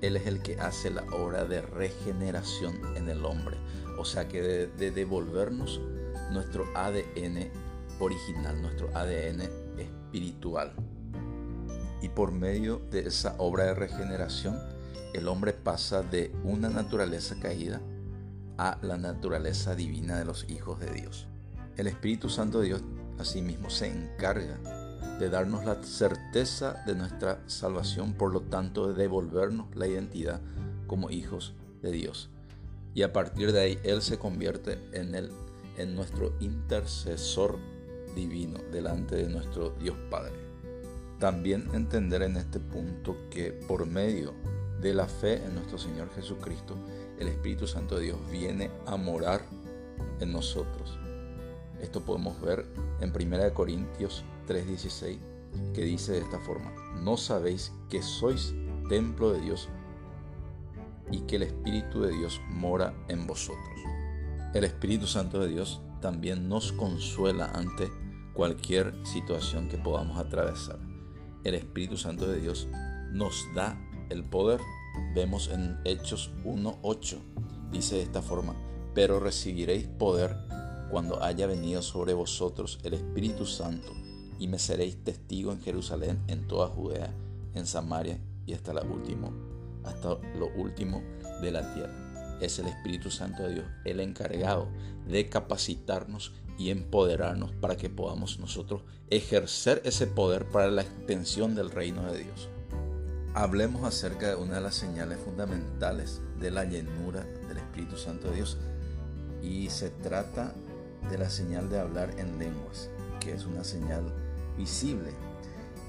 Él 0.00 0.16
es 0.16 0.26
el 0.26 0.42
que 0.42 0.60
hace 0.60 0.90
la 0.90 1.02
obra 1.12 1.44
de 1.44 1.60
regeneración 1.60 2.96
en 2.96 3.08
el 3.08 3.24
hombre, 3.24 3.56
o 3.98 4.04
sea 4.04 4.28
que 4.28 4.42
de, 4.42 4.66
de 4.68 4.90
devolvernos 4.90 5.80
nuestro 6.30 6.66
ADN 6.74 7.50
original, 7.98 8.60
nuestro 8.62 8.88
ADN 8.96 9.42
espiritual. 9.78 10.72
Y 12.00 12.10
por 12.10 12.30
medio 12.30 12.80
de 12.90 13.08
esa 13.08 13.34
obra 13.38 13.64
de 13.64 13.74
regeneración, 13.74 14.58
el 15.14 15.26
hombre 15.26 15.52
pasa 15.52 16.02
de 16.02 16.32
una 16.44 16.68
naturaleza 16.68 17.36
caída 17.40 17.80
a 18.56 18.78
la 18.82 18.98
naturaleza 18.98 19.74
divina 19.74 20.18
de 20.18 20.24
los 20.24 20.48
hijos 20.48 20.78
de 20.78 20.92
Dios. 20.92 21.26
El 21.76 21.86
Espíritu 21.86 22.28
Santo 22.28 22.60
de 22.60 22.66
Dios 22.66 22.82
asimismo 23.18 23.70
se 23.70 23.86
encarga 23.86 24.58
de 25.18 25.28
darnos 25.28 25.64
la 25.64 25.82
certeza 25.82 26.82
de 26.86 26.94
nuestra 26.94 27.40
salvación, 27.46 28.12
por 28.14 28.32
lo 28.32 28.42
tanto 28.42 28.88
de 28.88 28.94
devolvernos 28.94 29.74
la 29.74 29.86
identidad 29.86 30.40
como 30.86 31.10
hijos 31.10 31.54
de 31.82 31.90
Dios. 31.90 32.30
Y 32.94 33.02
a 33.02 33.12
partir 33.12 33.52
de 33.52 33.60
ahí 33.60 33.78
Él 33.82 34.02
se 34.02 34.18
convierte 34.18 34.78
en, 34.92 35.14
el, 35.14 35.30
en 35.76 35.94
nuestro 35.94 36.34
intercesor 36.40 37.58
divino 38.14 38.60
delante 38.72 39.16
de 39.16 39.28
nuestro 39.28 39.70
Dios 39.70 39.96
Padre. 40.10 40.34
También 41.18 41.68
entender 41.74 42.22
en 42.22 42.36
este 42.36 42.60
punto 42.60 43.16
que 43.30 43.52
por 43.52 43.86
medio 43.86 44.34
de 44.80 44.94
la 44.94 45.06
fe 45.06 45.42
en 45.44 45.54
nuestro 45.54 45.78
Señor 45.78 46.08
Jesucristo, 46.14 46.76
el 47.18 47.28
Espíritu 47.28 47.66
Santo 47.66 47.96
de 47.96 48.04
Dios 48.04 48.18
viene 48.30 48.70
a 48.86 48.96
morar 48.96 49.42
en 50.20 50.32
nosotros. 50.32 50.98
Esto 51.80 52.00
podemos 52.00 52.40
ver 52.40 52.66
en 53.00 53.10
1 53.10 53.54
Corintios 53.54 54.24
3:16, 54.48 55.18
que 55.74 55.82
dice 55.82 56.12
de 56.12 56.18
esta 56.18 56.38
forma, 56.40 56.72
no 57.02 57.16
sabéis 57.16 57.72
que 57.88 58.02
sois 58.02 58.54
templo 58.88 59.32
de 59.32 59.40
Dios 59.40 59.68
y 61.10 61.20
que 61.20 61.36
el 61.36 61.42
Espíritu 61.42 62.00
de 62.02 62.12
Dios 62.12 62.40
mora 62.50 62.94
en 63.08 63.26
vosotros. 63.26 63.80
El 64.54 64.64
Espíritu 64.64 65.06
Santo 65.06 65.40
de 65.40 65.48
Dios 65.48 65.80
también 66.00 66.48
nos 66.48 66.72
consuela 66.72 67.50
ante 67.52 67.90
cualquier 68.34 68.94
situación 69.04 69.68
que 69.68 69.78
podamos 69.78 70.18
atravesar. 70.18 70.78
El 71.44 71.54
Espíritu 71.54 71.96
Santo 71.96 72.26
de 72.26 72.40
Dios 72.40 72.68
nos 73.12 73.46
da 73.54 73.78
el 74.10 74.24
poder. 74.24 74.60
Vemos 75.14 75.48
en 75.48 75.78
Hechos 75.84 76.32
1.8, 76.44 77.18
dice 77.70 77.96
de 77.96 78.02
esta 78.02 78.22
forma, 78.22 78.54
pero 78.94 79.20
recibiréis 79.20 79.86
poder 79.86 80.36
cuando 80.90 81.22
haya 81.22 81.46
venido 81.46 81.82
sobre 81.82 82.14
vosotros 82.14 82.78
el 82.82 82.94
Espíritu 82.94 83.44
Santo, 83.44 83.92
y 84.38 84.48
me 84.48 84.58
seréis 84.58 85.02
testigo 85.02 85.52
en 85.52 85.60
Jerusalén, 85.60 86.20
en 86.28 86.46
toda 86.46 86.68
Judea, 86.68 87.12
en 87.54 87.66
Samaria 87.66 88.18
y 88.46 88.54
hasta, 88.54 88.72
último, 88.82 89.32
hasta 89.84 90.18
lo 90.38 90.48
último 90.56 91.02
de 91.42 91.50
la 91.50 91.74
tierra. 91.74 92.38
Es 92.40 92.58
el 92.58 92.66
Espíritu 92.66 93.10
Santo 93.10 93.42
de 93.42 93.54
Dios 93.54 93.66
el 93.84 94.00
encargado 94.00 94.68
de 95.06 95.28
capacitarnos 95.28 96.32
y 96.56 96.70
empoderarnos 96.70 97.52
para 97.52 97.76
que 97.76 97.88
podamos 97.88 98.38
nosotros 98.38 98.82
ejercer 99.10 99.80
ese 99.84 100.06
poder 100.06 100.48
para 100.48 100.70
la 100.70 100.82
extensión 100.82 101.54
del 101.54 101.70
reino 101.70 102.12
de 102.12 102.24
Dios. 102.24 102.48
Hablemos 103.34 103.84
acerca 103.84 104.28
de 104.28 104.36
una 104.36 104.56
de 104.56 104.60
las 104.62 104.74
señales 104.74 105.18
fundamentales 105.18 106.20
de 106.40 106.50
la 106.50 106.64
llenura 106.64 107.24
del 107.46 107.58
Espíritu 107.58 107.96
Santo 107.96 108.28
de 108.28 108.36
Dios 108.36 108.58
y 109.42 109.70
se 109.70 109.90
trata 109.90 110.52
de 111.10 111.18
la 111.18 111.30
señal 111.30 111.70
de 111.70 111.78
hablar 111.78 112.14
en 112.18 112.38
lenguas, 112.38 112.90
que 113.20 113.32
es 113.32 113.44
una 113.44 113.62
señal 113.62 114.12
visible. 114.58 115.12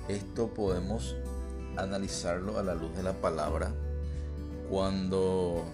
Esto 0.08 0.48
podemos 0.48 1.18
analizarlo 1.76 2.58
a 2.58 2.64
la 2.64 2.76
luz 2.76 2.96
de 2.96 3.04
la 3.04 3.14
palabra 3.14 3.74
cuando 4.70 5.66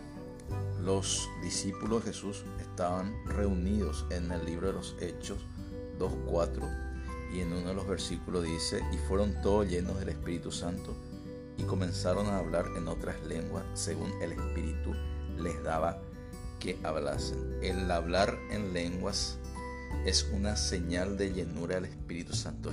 los 0.82 1.30
discípulos 1.44 2.06
de 2.06 2.12
Jesús 2.12 2.44
estaban 2.60 3.14
reunidos 3.28 4.06
en 4.10 4.32
el 4.32 4.46
libro 4.46 4.68
de 4.68 4.74
los 4.74 4.96
Hechos 5.00 5.40
2.4 6.00 7.34
y 7.34 7.42
en 7.42 7.52
uno 7.52 7.70
de 7.70 7.74
los 7.74 7.88
versículos 7.88 8.44
dice, 8.44 8.82
y 8.94 8.98
fueron 9.08 9.42
todos 9.42 9.68
llenos 9.68 10.00
del 10.00 10.10
Espíritu 10.10 10.52
Santo 10.52 10.96
y 11.58 11.64
comenzaron 11.64 12.28
a 12.28 12.38
hablar 12.38 12.66
en 12.78 12.88
otras 12.88 13.22
lenguas 13.24 13.64
según 13.74 14.12
el 14.22 14.34
Espíritu 14.34 14.94
les 15.38 15.62
daba 15.64 16.02
que 16.60 16.80
hablasen. 16.84 17.60
El 17.62 17.90
hablar 17.92 18.38
en 18.52 18.74
lenguas 18.74 19.38
es 20.06 20.30
una 20.34 20.56
señal 20.56 21.18
de 21.18 21.34
llenura 21.34 21.76
del 21.76 21.86
Espíritu 21.86 22.34
Santo. 22.34 22.72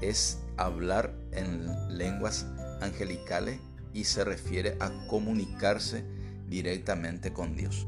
Es, 0.00 0.38
hablar 0.56 1.14
en 1.32 1.96
lenguas 1.96 2.46
angelicales 2.80 3.58
y 3.94 4.04
se 4.04 4.24
refiere 4.24 4.76
a 4.80 4.90
comunicarse 5.08 6.04
directamente 6.48 7.32
con 7.32 7.56
Dios. 7.56 7.86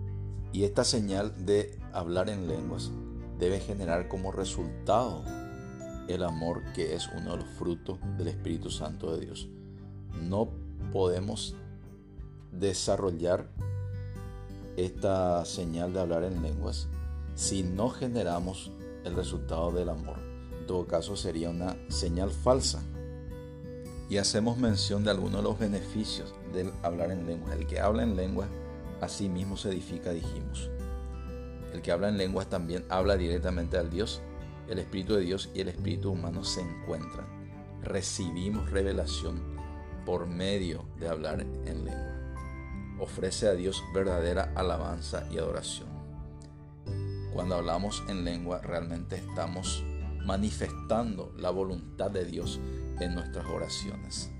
Y 0.53 0.65
esta 0.65 0.85
señal 0.85 1.45
de 1.45 1.79
hablar 1.93 2.29
en 2.31 2.49
lenguas 2.49 2.91
debe 3.39 3.61
generar 3.61 4.09
como 4.09 4.33
resultado 4.33 5.25
el 6.09 6.23
amor 6.23 6.63
que 6.75 6.95
es 6.95 7.09
uno 7.09 7.33
de 7.33 7.45
los 7.45 7.49
frutos 7.59 7.99
del 8.17 8.29
Espíritu 8.29 8.71
Santo 8.71 9.15
de 9.15 9.27
Dios. 9.27 9.49
No 10.21 10.51
podemos 10.93 11.57
desarrollar 12.53 13.49
esta 14.77 15.45
señal 15.45 15.93
de 15.93 16.01
hablar 16.01 16.25
en 16.25 16.43
lenguas 16.43 16.89
si 17.35 17.63
no 17.63 17.91
generamos 17.91 18.71
el 19.05 19.15
resultado 19.15 19.71
del 19.73 19.89
amor. 19.89 20.19
En 20.59 20.67
todo 20.67 20.87
caso 20.87 21.17
sería 21.17 21.51
una 21.51 21.77
señal 21.89 22.31
falsa. 22.31 22.83
Y 24.09 24.19
hacemos 24.19 24.59
mención 24.59 25.05
de 25.05 25.11
algunos 25.11 25.43
de 25.43 25.43
los 25.43 25.59
beneficios 25.59 26.35
del 26.53 26.73
hablar 26.83 27.11
en 27.11 27.27
lenguas. 27.27 27.57
El 27.57 27.67
que 27.67 27.81
habla 27.81 28.03
en 28.03 28.17
lenguas 28.17 28.49
a 29.01 29.09
sí 29.09 29.29
mismo 29.29 29.57
se 29.57 29.71
edifica, 29.71 30.11
dijimos. 30.11 30.71
El 31.73 31.83
que 31.83 31.91
habla 31.91 32.09
en 32.09 32.19
lenguas 32.19 32.49
también 32.49 32.85
habla 32.89 33.17
directamente 33.17 33.77
al 33.77 33.91
Dios. 33.91 34.21
El 34.69 34.79
Espíritu 34.79 35.15
de 35.15 35.23
Dios 35.23 35.51
y 35.55 35.61
el 35.61 35.69
Espíritu 35.69 36.13
humano 36.13 36.45
se 36.45 36.61
encuentran. 36.61 37.27
Recibimos 37.83 38.71
revelación 38.71 39.43
por 40.07 40.27
medio 40.27 40.85
de 40.99 41.09
hablar 41.09 41.41
en 41.41 41.85
lengua. 41.85 42.15
Ofrece 43.01 43.49
a 43.49 43.55
Dios 43.55 43.83
verdadera 43.93 44.53
alabanza 44.55 45.27
y 45.31 45.39
adoración. 45.39 46.04
Cuando 47.35 47.57
hablamos 47.57 48.05
en 48.09 48.25
lengua 48.25 48.61
realmente 48.61 49.17
estamos 49.17 49.83
manifestando 50.25 51.35
la 51.37 51.51
voluntad 51.51 52.13
de 52.13 52.25
Dios 52.25 52.61
en 53.01 53.17
nuestras 53.17 53.45
oraciones 53.47 54.31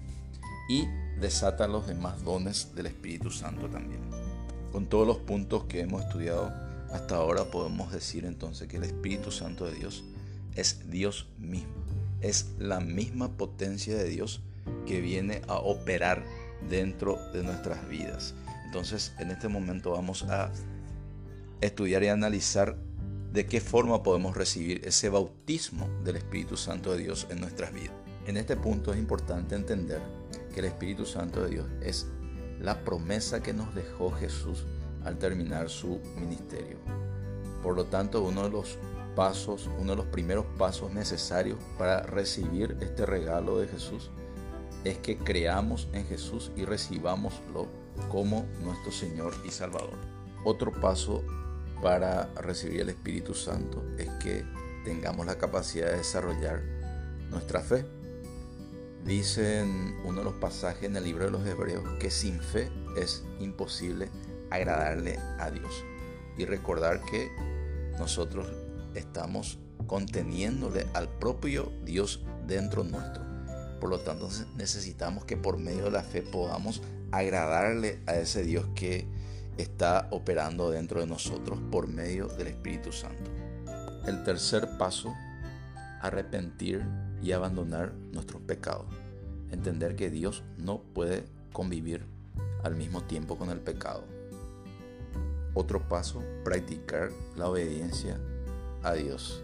y 0.69 0.87
desata 1.21 1.67
los 1.67 1.89
demás 1.89 2.23
dones 2.23 2.73
del 2.77 2.87
Espíritu 2.87 3.33
Santo 3.33 3.69
también. 3.69 4.01
Con 4.71 4.87
todos 4.87 5.09
los 5.09 5.19
puntos 5.19 5.65
que 5.65 5.81
hemos 5.81 6.03
estudiado 6.03 6.53
hasta 6.93 7.17
ahora 7.17 7.47
podemos 7.47 7.91
decir 7.91 8.25
entonces 8.25 8.69
que 8.69 8.77
el 8.77 8.85
Espíritu 8.85 9.33
Santo 9.33 9.67
de 9.67 9.75
Dios 9.75 10.05
es 10.55 10.89
Dios 10.89 11.27
mismo, 11.37 11.75
es 12.21 12.53
la 12.61 12.79
misma 12.79 13.29
potencia 13.37 13.97
de 13.97 14.09
Dios 14.09 14.41
que 14.87 15.01
viene 15.01 15.43
a 15.49 15.57
operar 15.57 16.25
dentro 16.71 17.19
de 17.33 17.43
nuestras 17.43 17.89
vidas. 17.89 18.35
Entonces 18.67 19.13
en 19.19 19.33
este 19.33 19.49
momento 19.49 19.91
vamos 19.91 20.23
a 20.23 20.53
estudiar 21.61 22.03
y 22.03 22.09
analizar 22.09 22.77
de 23.33 23.47
qué 23.47 23.61
forma 23.61 24.03
podemos 24.03 24.37
recibir 24.37 24.87
ese 24.87 25.09
bautismo 25.09 25.89
del 26.05 26.17
Espíritu 26.17 26.57
Santo 26.57 26.93
de 26.93 26.99
Dios 26.99 27.27
en 27.31 27.41
nuestras 27.41 27.73
vidas. 27.73 27.93
En 28.27 28.37
este 28.37 28.57
punto 28.57 28.93
es 28.93 28.99
importante 28.99 29.55
entender 29.55 30.01
que 30.53 30.61
el 30.61 30.67
Espíritu 30.67 31.05
Santo 31.05 31.43
de 31.43 31.51
Dios 31.51 31.67
es 31.83 32.07
la 32.61 32.85
promesa 32.85 33.43
que 33.43 33.53
nos 33.53 33.75
dejó 33.75 34.13
Jesús 34.13 34.65
al 35.05 35.19
terminar 35.19 35.69
su 35.69 36.01
ministerio. 36.17 36.79
Por 37.63 37.77
lo 37.77 37.87
tanto, 37.87 38.23
uno 38.23 38.45
de 38.45 38.51
los 38.51 38.79
pasos, 39.15 39.69
uno 39.79 39.91
de 39.93 39.97
los 39.97 40.07
primeros 40.07 40.47
pasos 40.57 40.93
necesarios 40.93 41.59
para 41.79 42.03
recibir 42.03 42.77
este 42.81 43.05
regalo 43.05 43.59
de 43.59 43.69
Jesús 43.69 44.11
es 44.85 44.99
que 44.99 45.17
creamos 45.17 45.89
en 45.93 46.07
Jesús 46.07 46.53
y 46.57 46.65
recibámoslo 46.65 47.69
como 48.11 48.47
nuestro 48.63 48.93
Señor 48.93 49.35
y 49.47 49.51
Salvador. 49.51 49.99
Otro 50.45 50.73
paso 50.73 51.23
para 51.85 52.33
recibir 52.37 52.81
el 52.81 52.89
Espíritu 52.89 53.35
Santo 53.35 53.85
es 53.99 54.09
que 54.13 54.43
tengamos 54.87 55.27
la 55.27 55.37
capacidad 55.37 55.91
de 55.91 55.99
desarrollar 55.99 56.63
nuestra 57.29 57.61
fe. 57.61 57.85
Dice 59.05 59.61
en 59.61 59.95
uno 60.03 60.21
de 60.21 60.25
los 60.25 60.33
pasajes 60.37 60.85
en 60.85 60.97
el 60.97 61.05
libro 61.05 61.27
de 61.27 61.31
los 61.31 61.47
Hebreos 61.47 61.85
que 62.01 62.11
sin 62.11 62.41
fe 62.41 62.71
es 62.97 63.23
imposible 63.39 64.09
agradarle 64.51 65.19
a 65.39 65.51
Dios. 65.51 65.85
Y 66.39 66.47
recordar 66.47 67.03
que 67.03 67.29
nosotros 67.99 68.47
estamos 68.95 69.59
conteniéndole 69.87 70.87
al 70.95 71.11
propio 71.11 71.71
Dios 71.85 72.25
dentro 72.47 72.83
nuestro. 72.83 73.23
Por 73.79 73.91
lo 73.91 74.01
tanto, 74.01 74.31
necesitamos 74.57 75.27
que 75.27 75.37
por 75.37 75.59
medio 75.59 75.85
de 75.85 75.91
la 75.91 76.03
fe 76.03 76.23
podamos 76.23 76.81
agradarle 77.13 78.01
a 78.07 78.15
ese 78.15 78.43
Dios 78.43 78.65
que 78.75 79.07
está 79.59 80.09
operando 80.11 80.71
dentro 80.71 81.01
de 81.01 81.07
nosotros 81.07 81.59
por 81.71 81.89
medio 81.89 82.29
del 82.29 82.49
Espíritu 82.49 82.93
Santo. 82.93 83.31
El 84.07 84.23
tercer 84.25 84.77
paso, 84.79 85.15
arrepentir 86.01 86.85
y 87.23 87.33
abandonar 87.33 87.93
nuestros 88.13 88.43
pecados. 88.43 88.87
Entender 89.51 89.97
que 89.97 90.11
Dios 90.11 90.43
no 90.59 90.83
puede 90.83 91.25
convivir 91.53 92.05
al 92.65 92.77
mismo 92.77 93.03
tiempo 93.03 93.39
con 93.39 93.51
el 93.51 93.61
pecado. 93.61 94.05
Otro 95.55 95.89
paso, 95.89 96.23
practicar 96.45 97.11
la 97.37 97.49
obediencia 97.49 98.19
a 98.83 98.93
Dios. 98.95 99.43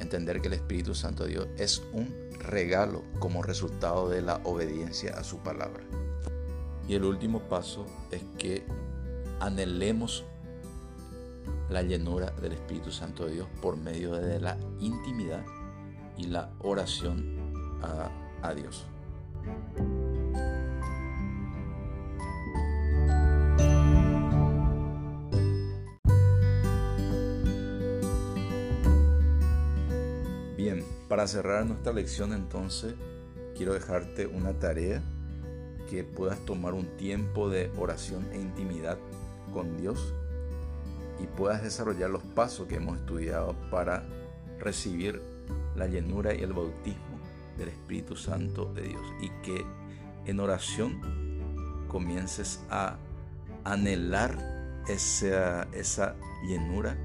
Entender 0.00 0.40
que 0.40 0.48
el 0.48 0.54
Espíritu 0.54 0.94
Santo 0.94 1.24
de 1.24 1.30
Dios 1.30 1.48
es 1.56 1.82
un 1.92 2.12
regalo 2.40 3.04
como 3.20 3.42
resultado 3.42 4.08
de 4.08 4.20
la 4.20 4.40
obediencia 4.44 5.16
a 5.16 5.22
su 5.22 5.38
palabra. 5.38 5.84
Y 6.88 6.94
el 6.94 7.04
último 7.04 7.48
paso 7.48 7.86
es 8.10 8.22
que 8.36 8.66
anhelemos 9.42 10.24
la 11.68 11.82
llenura 11.82 12.30
del 12.30 12.52
Espíritu 12.52 12.92
Santo 12.92 13.26
de 13.26 13.32
Dios 13.32 13.48
por 13.60 13.76
medio 13.76 14.12
de 14.12 14.38
la 14.40 14.56
intimidad 14.78 15.44
y 16.16 16.26
la 16.26 16.52
oración 16.60 17.40
a, 17.82 18.54
Dios. 18.54 18.84
Bien, 30.56 30.84
para 31.08 31.26
cerrar 31.26 31.66
nuestra 31.66 31.92
lección 31.92 32.32
entonces, 32.32 32.94
quiero 33.56 33.72
dejarte 33.74 34.26
una 34.28 34.52
tarea 34.52 35.02
que 35.90 36.04
puedas 36.04 36.38
tomar 36.44 36.74
un 36.74 36.96
tiempo 36.96 37.48
de 37.48 37.70
oración 37.76 38.28
e 38.32 38.40
intimidad 38.40 38.98
con 39.52 39.76
Dios 39.76 40.14
y 41.22 41.26
puedas 41.26 41.62
desarrollar 41.62 42.10
los 42.10 42.22
pasos 42.22 42.66
que 42.66 42.76
hemos 42.76 42.98
estudiado 42.98 43.54
para 43.70 44.04
recibir 44.58 45.22
la 45.76 45.86
llenura 45.86 46.34
y 46.34 46.42
el 46.42 46.52
bautismo 46.52 47.18
del 47.56 47.68
Espíritu 47.68 48.16
Santo 48.16 48.72
de 48.74 48.82
Dios 48.82 49.02
y 49.20 49.28
que 49.42 49.64
en 50.24 50.40
oración 50.40 51.00
comiences 51.88 52.64
a 52.70 52.96
anhelar 53.64 54.82
esa, 54.88 55.64
esa 55.72 56.16
llenura 56.46 56.96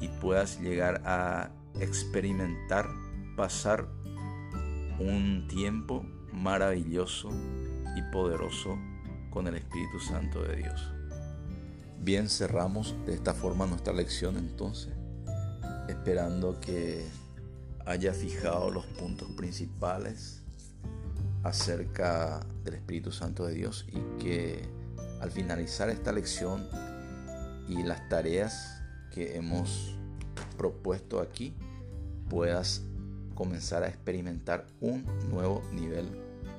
y 0.00 0.08
puedas 0.08 0.60
llegar 0.60 1.02
a 1.04 1.50
experimentar, 1.80 2.88
pasar 3.36 3.86
un 4.98 5.46
tiempo 5.48 6.04
maravilloso 6.32 7.30
y 7.96 8.02
poderoso 8.12 8.78
con 9.30 9.46
el 9.46 9.56
Espíritu 9.56 10.00
Santo 10.00 10.42
de 10.42 10.56
Dios. 10.56 11.01
Bien, 12.04 12.28
cerramos 12.28 12.96
de 13.06 13.14
esta 13.14 13.32
forma 13.32 13.64
nuestra 13.64 13.92
lección 13.92 14.36
entonces, 14.36 14.92
esperando 15.88 16.58
que 16.58 17.06
haya 17.86 18.12
fijado 18.12 18.72
los 18.72 18.84
puntos 18.86 19.30
principales 19.36 20.42
acerca 21.44 22.44
del 22.64 22.74
Espíritu 22.74 23.12
Santo 23.12 23.46
de 23.46 23.54
Dios 23.54 23.86
y 23.86 24.20
que 24.20 24.68
al 25.20 25.30
finalizar 25.30 25.90
esta 25.90 26.10
lección 26.10 26.66
y 27.68 27.84
las 27.84 28.08
tareas 28.08 28.82
que 29.12 29.36
hemos 29.36 29.96
propuesto 30.56 31.20
aquí, 31.20 31.54
puedas 32.28 32.82
comenzar 33.36 33.84
a 33.84 33.88
experimentar 33.88 34.66
un 34.80 35.06
nuevo 35.30 35.62
nivel 35.72 36.08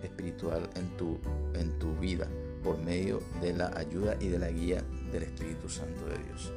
espiritual 0.03 0.69
en 0.75 0.95
tu, 0.95 1.19
en 1.53 1.77
tu 1.79 1.93
vida 1.97 2.29
por 2.63 2.77
medio 2.79 3.21
de 3.41 3.53
la 3.53 3.71
ayuda 3.75 4.15
y 4.19 4.29
de 4.29 4.39
la 4.39 4.49
guía 4.49 4.83
del 5.11 5.23
Espíritu 5.23 5.69
Santo 5.69 6.05
de 6.05 6.17
Dios. 6.23 6.51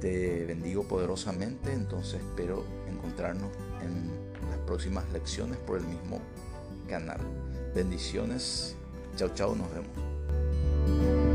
Te 0.00 0.46
bendigo 0.46 0.84
poderosamente, 0.84 1.72
entonces 1.72 2.20
espero 2.20 2.64
encontrarnos 2.88 3.50
en 3.82 4.10
las 4.48 4.58
próximas 4.66 5.04
lecciones 5.12 5.58
por 5.58 5.78
el 5.78 5.86
mismo 5.86 6.20
canal. 6.88 7.20
Bendiciones. 7.74 8.76
Chao, 9.16 9.30
chao, 9.34 9.54
nos 9.54 9.68
vemos. 9.74 11.29